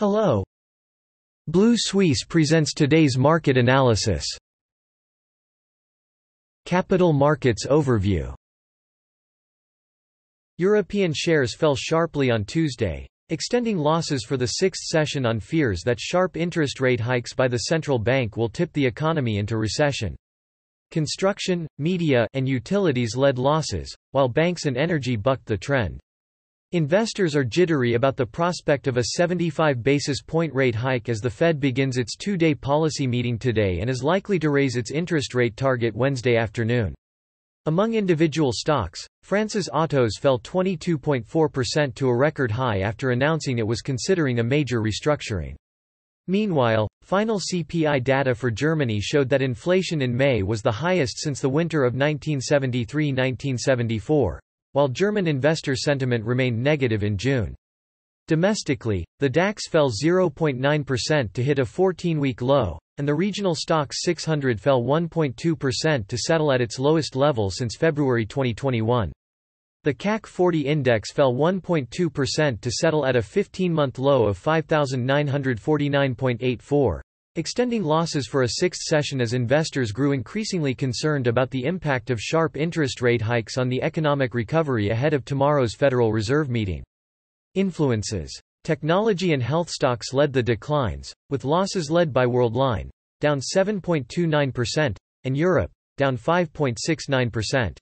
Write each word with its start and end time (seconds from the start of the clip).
Hello. 0.00 0.42
Blue 1.46 1.74
Suisse 1.76 2.24
presents 2.24 2.72
today's 2.72 3.18
market 3.18 3.58
analysis. 3.58 4.24
Capital 6.64 7.12
Markets 7.12 7.66
Overview 7.66 8.34
European 10.56 11.12
shares 11.14 11.54
fell 11.54 11.76
sharply 11.76 12.30
on 12.30 12.46
Tuesday, 12.46 13.06
extending 13.28 13.76
losses 13.76 14.24
for 14.24 14.38
the 14.38 14.46
sixth 14.46 14.84
session 14.84 15.26
on 15.26 15.38
fears 15.38 15.82
that 15.84 16.00
sharp 16.00 16.34
interest 16.34 16.80
rate 16.80 17.00
hikes 17.00 17.34
by 17.34 17.46
the 17.46 17.64
central 17.68 17.98
bank 17.98 18.38
will 18.38 18.48
tip 18.48 18.72
the 18.72 18.86
economy 18.86 19.36
into 19.36 19.58
recession. 19.58 20.16
Construction, 20.90 21.66
media, 21.76 22.26
and 22.32 22.48
utilities 22.48 23.16
led 23.16 23.38
losses, 23.38 23.94
while 24.12 24.28
banks 24.28 24.64
and 24.64 24.78
energy 24.78 25.16
bucked 25.16 25.44
the 25.44 25.58
trend. 25.58 26.00
Investors 26.72 27.34
are 27.34 27.42
jittery 27.42 27.94
about 27.94 28.16
the 28.16 28.24
prospect 28.24 28.86
of 28.86 28.96
a 28.96 29.06
75 29.16 29.82
basis 29.82 30.22
point 30.22 30.54
rate 30.54 30.76
hike 30.76 31.08
as 31.08 31.18
the 31.18 31.28
Fed 31.28 31.58
begins 31.58 31.96
its 31.96 32.14
two-day 32.14 32.54
policy 32.54 33.08
meeting 33.08 33.40
today 33.40 33.80
and 33.80 33.90
is 33.90 34.04
likely 34.04 34.38
to 34.38 34.50
raise 34.50 34.76
its 34.76 34.92
interest 34.92 35.34
rate 35.34 35.56
target 35.56 35.96
Wednesday 35.96 36.36
afternoon. 36.36 36.94
Among 37.66 37.94
individual 37.94 38.52
stocks, 38.52 39.04
France's 39.24 39.68
Atos 39.74 40.12
fell 40.20 40.38
22.4% 40.38 41.94
to 41.96 42.08
a 42.08 42.16
record 42.16 42.52
high 42.52 42.82
after 42.82 43.10
announcing 43.10 43.58
it 43.58 43.66
was 43.66 43.82
considering 43.82 44.38
a 44.38 44.44
major 44.44 44.80
restructuring. 44.80 45.56
Meanwhile, 46.28 46.86
final 47.02 47.40
CPI 47.40 48.04
data 48.04 48.32
for 48.32 48.52
Germany 48.52 49.00
showed 49.00 49.28
that 49.30 49.42
inflation 49.42 50.02
in 50.02 50.16
May 50.16 50.44
was 50.44 50.62
the 50.62 50.70
highest 50.70 51.18
since 51.18 51.40
the 51.40 51.48
winter 51.48 51.82
of 51.82 51.94
1973–1974 51.94 54.38
while 54.72 54.88
German 54.88 55.26
investor 55.26 55.74
sentiment 55.74 56.24
remained 56.24 56.62
negative 56.62 57.02
in 57.02 57.16
June. 57.16 57.56
Domestically, 58.28 59.04
the 59.18 59.28
DAX 59.28 59.66
fell 59.68 59.90
0.9% 59.90 61.32
to 61.32 61.42
hit 61.42 61.58
a 61.58 61.64
14-week 61.64 62.40
low, 62.40 62.78
and 62.98 63.08
the 63.08 63.14
regional 63.14 63.56
Stoxx 63.56 63.94
600 64.02 64.60
fell 64.60 64.82
1.2% 64.82 66.06
to 66.06 66.18
settle 66.18 66.52
at 66.52 66.60
its 66.60 66.78
lowest 66.78 67.16
level 67.16 67.50
since 67.50 67.74
February 67.74 68.24
2021. 68.24 69.10
The 69.82 69.94
CAC 69.94 70.26
40 70.26 70.60
index 70.60 71.10
fell 71.10 71.34
1.2% 71.34 72.60
to 72.60 72.70
settle 72.70 73.06
at 73.06 73.16
a 73.16 73.20
15-month 73.20 73.98
low 73.98 74.26
of 74.26 74.38
5,949.84 74.38 77.00
extending 77.36 77.82
losses 77.82 78.26
for 78.26 78.42
a 78.42 78.48
sixth 78.48 78.82
session 78.82 79.20
as 79.20 79.34
investors 79.34 79.92
grew 79.92 80.12
increasingly 80.12 80.74
concerned 80.74 81.26
about 81.26 81.50
the 81.50 81.64
impact 81.64 82.10
of 82.10 82.20
sharp 82.20 82.56
interest 82.56 83.00
rate 83.00 83.22
hikes 83.22 83.56
on 83.56 83.68
the 83.68 83.82
economic 83.82 84.34
recovery 84.34 84.90
ahead 84.90 85.14
of 85.14 85.24
tomorrow's 85.24 85.74
Federal 85.74 86.12
Reserve 86.12 86.50
meeting. 86.50 86.82
Influences. 87.54 88.40
Technology 88.64 89.32
and 89.32 89.42
health 89.42 89.70
stocks 89.70 90.12
led 90.12 90.32
the 90.32 90.42
declines, 90.42 91.12
with 91.30 91.44
losses 91.44 91.90
led 91.90 92.12
by 92.12 92.26
Worldline, 92.26 92.90
down 93.20 93.40
7.29%, 93.40 94.96
and 95.24 95.36
Europe, 95.36 95.70
down 95.96 96.16
5.69%. 96.16 97.76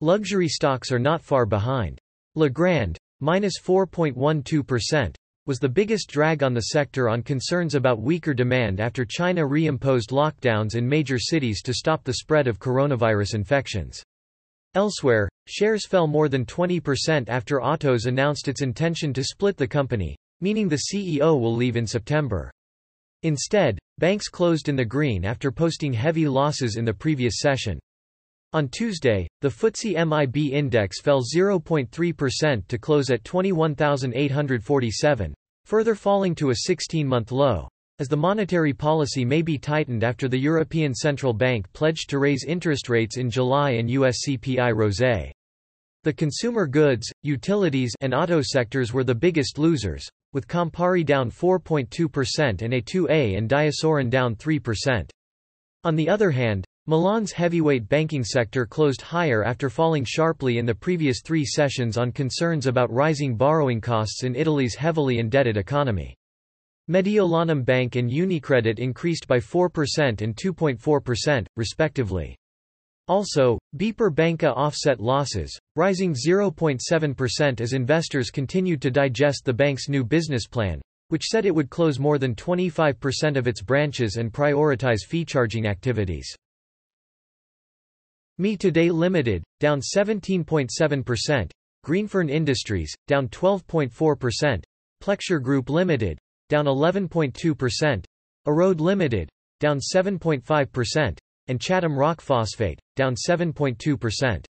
Luxury 0.00 0.48
stocks 0.48 0.90
are 0.90 0.98
not 0.98 1.22
far 1.22 1.44
behind. 1.44 1.98
Legrand, 2.34 2.96
minus 3.20 3.60
4.12%, 3.60 5.14
was 5.50 5.58
the 5.58 5.68
biggest 5.68 6.08
drag 6.08 6.44
on 6.44 6.54
the 6.54 6.60
sector 6.60 7.08
on 7.08 7.24
concerns 7.24 7.74
about 7.74 8.00
weaker 8.00 8.32
demand 8.32 8.78
after 8.78 9.04
China 9.04 9.42
reimposed 9.42 10.12
lockdowns 10.12 10.76
in 10.76 10.88
major 10.88 11.18
cities 11.18 11.60
to 11.60 11.74
stop 11.74 12.04
the 12.04 12.14
spread 12.14 12.46
of 12.46 12.60
coronavirus 12.60 13.34
infections. 13.34 14.00
Elsewhere, 14.76 15.28
shares 15.48 15.88
fell 15.88 16.06
more 16.06 16.28
than 16.28 16.46
20% 16.46 17.28
after 17.28 17.58
Atos 17.58 18.06
announced 18.06 18.46
its 18.46 18.62
intention 18.62 19.12
to 19.12 19.24
split 19.24 19.56
the 19.56 19.66
company, 19.66 20.14
meaning 20.40 20.68
the 20.68 20.82
CEO 20.92 21.40
will 21.40 21.56
leave 21.56 21.76
in 21.76 21.84
September. 21.84 22.52
Instead, 23.24 23.76
banks 23.98 24.28
closed 24.28 24.68
in 24.68 24.76
the 24.76 24.84
green 24.84 25.24
after 25.24 25.50
posting 25.50 25.92
heavy 25.92 26.28
losses 26.28 26.76
in 26.76 26.84
the 26.84 26.94
previous 26.94 27.40
session. 27.40 27.80
On 28.52 28.68
Tuesday, 28.68 29.26
the 29.40 29.48
FTSE 29.48 30.06
MIB 30.06 30.52
index 30.52 31.00
fell 31.00 31.22
0.3% 31.22 32.68
to 32.68 32.78
close 32.78 33.10
at 33.10 33.24
21,847, 33.24 35.34
further 35.70 35.94
falling 35.94 36.34
to 36.34 36.50
a 36.50 36.68
16-month 36.68 37.30
low, 37.30 37.68
as 38.00 38.08
the 38.08 38.16
monetary 38.16 38.72
policy 38.72 39.24
may 39.24 39.40
be 39.40 39.56
tightened 39.56 40.02
after 40.02 40.26
the 40.26 40.36
European 40.36 40.92
Central 40.92 41.32
Bank 41.32 41.72
pledged 41.74 42.10
to 42.10 42.18
raise 42.18 42.42
interest 42.42 42.88
rates 42.88 43.18
in 43.18 43.30
July 43.30 43.70
and 43.74 43.88
US 43.88 44.26
CPI 44.26 44.74
rose. 44.74 44.98
The 44.98 46.12
consumer 46.12 46.66
goods, 46.66 47.08
utilities 47.22 47.92
and 48.00 48.12
auto 48.12 48.42
sectors 48.42 48.92
were 48.92 49.04
the 49.04 49.14
biggest 49.14 49.60
losers, 49.60 50.08
with 50.32 50.48
Campari 50.48 51.06
down 51.06 51.30
4.2% 51.30 52.62
and 52.62 52.72
A2A 52.72 53.38
and 53.38 53.48
Diasorin 53.48 54.10
down 54.10 54.34
3%. 54.34 55.08
On 55.84 55.94
the 55.94 56.08
other 56.08 56.32
hand, 56.32 56.64
Milan's 56.90 57.30
heavyweight 57.30 57.88
banking 57.88 58.24
sector 58.24 58.66
closed 58.66 59.00
higher 59.00 59.44
after 59.44 59.70
falling 59.70 60.04
sharply 60.04 60.58
in 60.58 60.66
the 60.66 60.74
previous 60.74 61.22
three 61.24 61.44
sessions 61.44 61.96
on 61.96 62.10
concerns 62.10 62.66
about 62.66 62.90
rising 62.90 63.36
borrowing 63.36 63.80
costs 63.80 64.24
in 64.24 64.34
Italy's 64.34 64.74
heavily 64.74 65.20
indebted 65.20 65.56
economy. 65.56 66.16
Mediolanum 66.90 67.64
Bank 67.64 67.94
and 67.94 68.10
Unicredit 68.10 68.80
increased 68.80 69.28
by 69.28 69.38
4% 69.38 70.20
and 70.20 70.34
2.4%, 70.34 71.46
respectively. 71.54 72.36
Also, 73.06 73.56
BPER 73.76 74.12
Banca 74.12 74.52
offset 74.52 74.98
losses, 74.98 75.56
rising 75.76 76.12
0.7% 76.12 77.60
as 77.60 77.72
investors 77.72 78.30
continued 78.30 78.82
to 78.82 78.90
digest 78.90 79.44
the 79.44 79.54
bank's 79.54 79.88
new 79.88 80.02
business 80.02 80.48
plan, 80.48 80.82
which 81.06 81.26
said 81.26 81.46
it 81.46 81.54
would 81.54 81.70
close 81.70 82.00
more 82.00 82.18
than 82.18 82.34
25% 82.34 83.36
of 83.36 83.46
its 83.46 83.62
branches 83.62 84.16
and 84.16 84.32
prioritize 84.32 85.06
fee-charging 85.06 85.68
activities. 85.68 86.34
Me 88.40 88.56
Today 88.56 88.90
Limited, 88.90 89.44
down 89.58 89.82
17.7%, 89.82 91.50
Greenfern 91.84 92.30
Industries, 92.30 92.90
down 93.06 93.28
12.4%, 93.28 94.62
Plexure 95.02 95.42
Group 95.42 95.68
Limited, 95.68 96.18
down 96.48 96.64
11.2%, 96.64 98.02
Erode 98.46 98.80
Limited, 98.80 99.28
down 99.60 99.78
7.5%, 99.78 101.18
and 101.48 101.60
Chatham 101.60 101.94
Rock 101.94 102.22
Phosphate, 102.22 102.80
down 102.96 103.14
7.2%. 103.14 104.46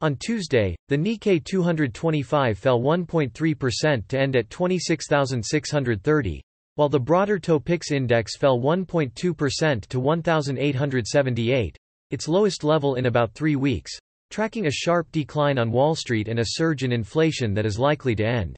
On 0.00 0.16
Tuesday, 0.16 0.74
the 0.88 0.98
Nikkei 0.98 1.44
225 1.44 2.58
fell 2.58 2.80
1.3% 2.80 4.08
to 4.08 4.18
end 4.18 4.34
at 4.34 4.50
26,630, 4.50 6.42
while 6.74 6.88
the 6.88 6.98
broader 6.98 7.38
Topix 7.38 7.92
index 7.92 8.36
fell 8.36 8.58
1.2% 8.58 9.86
to 9.86 10.00
1,878 10.00 11.78
its 12.12 12.28
lowest 12.28 12.62
level 12.62 12.94
in 12.94 13.06
about 13.06 13.32
three 13.32 13.56
weeks, 13.56 13.90
tracking 14.30 14.66
a 14.66 14.70
sharp 14.70 15.10
decline 15.10 15.58
on 15.58 15.72
Wall 15.72 15.96
Street 15.96 16.28
and 16.28 16.38
a 16.38 16.44
surge 16.46 16.84
in 16.84 16.92
inflation 16.92 17.54
that 17.54 17.66
is 17.66 17.78
likely 17.78 18.14
to 18.14 18.24
end. 18.24 18.56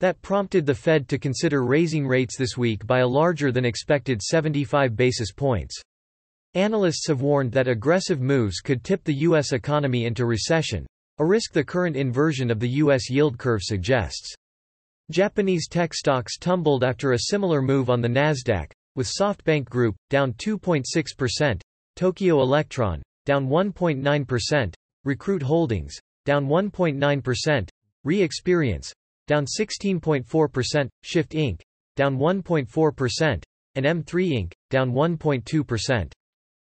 That 0.00 0.20
prompted 0.20 0.66
the 0.66 0.74
Fed 0.74 1.08
to 1.08 1.18
consider 1.18 1.64
raising 1.64 2.06
rates 2.06 2.36
this 2.36 2.58
week 2.58 2.86
by 2.86 2.98
a 2.98 3.06
larger 3.06 3.52
than 3.52 3.64
expected 3.64 4.20
75 4.20 4.96
basis 4.96 5.32
points. 5.32 5.80
Analysts 6.54 7.08
have 7.08 7.22
warned 7.22 7.52
that 7.52 7.66
aggressive 7.66 8.20
moves 8.20 8.60
could 8.60 8.84
tip 8.84 9.04
the 9.04 9.14
U.S. 9.14 9.52
economy 9.52 10.04
into 10.04 10.26
recession, 10.26 10.86
a 11.18 11.24
risk 11.24 11.52
the 11.52 11.64
current 11.64 11.96
inversion 11.96 12.50
of 12.50 12.60
the 12.60 12.68
U.S. 12.68 13.08
yield 13.08 13.38
curve 13.38 13.62
suggests. 13.62 14.34
Japanese 15.10 15.66
tech 15.66 15.94
stocks 15.94 16.36
tumbled 16.36 16.84
after 16.84 17.12
a 17.12 17.20
similar 17.30 17.62
move 17.62 17.88
on 17.88 18.02
the 18.02 18.08
Nasdaq, 18.08 18.70
with 18.96 19.10
SoftBank 19.18 19.64
Group, 19.70 19.96
down 20.10 20.34
2.6%, 20.34 21.61
Tokyo 21.96 22.40
Electron, 22.40 23.02
down 23.26 23.48
1.9%, 23.48 24.74
Recruit 25.04 25.42
Holdings, 25.42 25.94
down 26.24 26.46
1.9%, 26.46 27.68
Re-Experience, 28.04 28.92
down 29.26 29.46
16.4%, 29.46 30.88
Shift 31.02 31.32
Inc., 31.32 31.60
down 31.96 32.18
1.4%, 32.18 33.42
and 33.74 33.86
M3 33.86 34.32
Inc., 34.32 34.52
down 34.70 34.92
1.2%. 34.92 36.12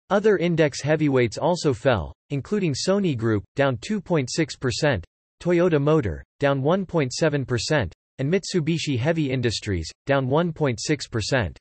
Other 0.09 0.37
index 0.37 0.81
heavyweights 0.81 1.37
also 1.37 1.73
fell, 1.73 2.13
including 2.29 2.73
Sony 2.73 3.17
Group, 3.17 3.43
down 3.55 3.77
2.6%, 3.77 5.03
Toyota 5.41 5.81
Motor, 5.81 6.23
down 6.39 6.61
1.7%, 6.61 7.91
and 8.19 8.33
Mitsubishi 8.33 8.97
Heavy 8.97 9.31
Industries, 9.31 9.89
down 10.05 10.27
1.6%. 10.27 11.57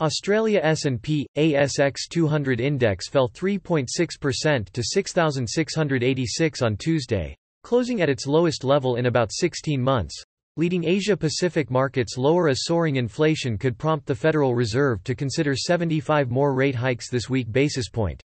Australia 0.00 0.60
S&P, 0.62 1.26
ASX 1.36 2.08
200 2.08 2.60
index 2.60 3.08
fell 3.08 3.28
3.6% 3.28 4.70
to 4.70 4.80
6,686 4.80 6.62
on 6.62 6.76
Tuesday, 6.76 7.36
closing 7.64 8.00
at 8.00 8.08
its 8.08 8.24
lowest 8.24 8.62
level 8.62 8.94
in 8.94 9.06
about 9.06 9.32
16 9.32 9.82
months. 9.82 10.22
Leading 10.56 10.84
Asia-Pacific 10.84 11.68
markets 11.68 12.16
lower 12.16 12.48
as 12.48 12.64
soaring 12.64 12.94
inflation 12.94 13.58
could 13.58 13.76
prompt 13.76 14.06
the 14.06 14.14
Federal 14.14 14.54
Reserve 14.54 15.02
to 15.02 15.16
consider 15.16 15.56
75 15.56 16.30
more 16.30 16.54
rate 16.54 16.76
hikes 16.76 17.10
this 17.10 17.28
week 17.28 17.50
basis 17.50 17.88
point. 17.88 18.22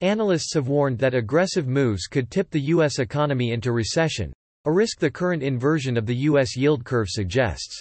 Analysts 0.00 0.54
have 0.54 0.66
warned 0.66 0.98
that 0.98 1.14
aggressive 1.14 1.68
moves 1.68 2.08
could 2.08 2.32
tip 2.32 2.50
the 2.50 2.62
U.S. 2.62 2.98
economy 2.98 3.52
into 3.52 3.70
recession, 3.70 4.32
a 4.64 4.72
risk 4.72 4.98
the 4.98 5.08
current 5.08 5.44
inversion 5.44 5.96
of 5.96 6.06
the 6.06 6.16
U.S. 6.16 6.56
yield 6.56 6.84
curve 6.84 7.06
suggests. 7.08 7.80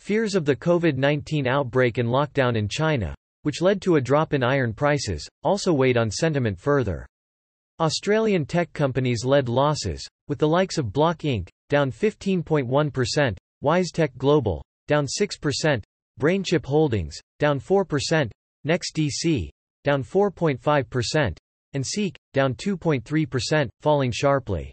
Fears 0.00 0.34
of 0.34 0.46
the 0.46 0.56
COVID-19 0.56 1.46
outbreak 1.46 1.98
and 1.98 2.08
lockdown 2.08 2.56
in 2.56 2.68
China, 2.68 3.14
which 3.42 3.60
led 3.60 3.82
to 3.82 3.96
a 3.96 4.00
drop 4.00 4.32
in 4.32 4.42
iron 4.42 4.72
prices, 4.72 5.28
also 5.42 5.74
weighed 5.74 5.98
on 5.98 6.10
sentiment 6.10 6.58
further. 6.58 7.06
Australian 7.80 8.46
tech 8.46 8.72
companies 8.72 9.26
led 9.26 9.48
losses, 9.48 10.06
with 10.26 10.38
the 10.38 10.48
likes 10.48 10.78
of 10.78 10.92
Block 10.92 11.18
Inc., 11.18 11.48
down 11.68 11.92
15.1%, 11.92 13.36
WiseTech 13.62 14.16
Global, 14.16 14.64
down 14.88 15.06
6%, 15.06 15.82
BrainChip 16.18 16.64
Holdings, 16.64 17.20
down 17.38 17.60
4%, 17.60 18.30
NextDC, 18.66 19.50
down 19.84 20.02
4.5%, 20.02 21.36
and 21.74 21.86
Seek, 21.86 22.16
down 22.32 22.54
2.3%, 22.54 23.68
falling 23.80 24.10
sharply. 24.12 24.72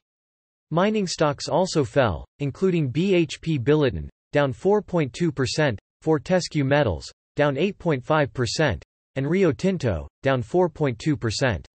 Mining 0.71 1.05
stocks 1.05 1.47
also 1.47 1.83
fell, 1.83 2.25
including 2.39 2.91
BHP 2.91 3.61
Billiton, 3.63 4.09
down 4.31 4.53
4.2%, 4.53 5.77
Fortescue 6.01 6.63
Metals, 6.63 7.11
down 7.35 7.55
8.5%, 7.55 8.81
and 9.15 9.29
Rio 9.29 9.51
Tinto, 9.51 10.07
down 10.23 10.43
4.2%. 10.43 11.65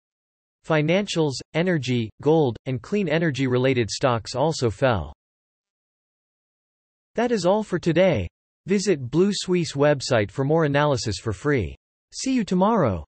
Financials, 0.67 1.33
energy, 1.55 2.09
gold, 2.23 2.57
and 2.67 2.81
clean 2.81 3.09
energy-related 3.09 3.91
stocks 3.91 4.35
also 4.35 4.71
fell. 4.71 5.13
That 7.15 7.33
is 7.33 7.45
all 7.45 7.63
for 7.63 7.79
today. 7.79 8.29
Visit 8.67 9.11
Blue 9.11 9.33
Suisse 9.33 9.73
website 9.73 10.31
for 10.31 10.45
more 10.45 10.65
analysis 10.65 11.17
for 11.19 11.33
free. 11.33 11.75
See 12.15 12.33
you 12.33 12.45
tomorrow. 12.45 13.05